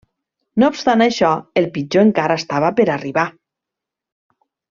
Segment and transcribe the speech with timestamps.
[0.61, 1.29] No obstant això,
[1.61, 3.27] el pitjor encara estava per arribar.